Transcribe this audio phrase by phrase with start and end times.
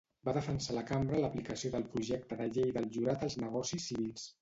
[0.27, 4.31] Va defensar a la Cambra l'aplicació del projecte de Llei del Jurat als negocis civils.